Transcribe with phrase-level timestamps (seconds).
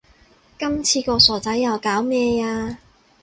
[0.57, 2.79] 今次個傻仔又搞咩呀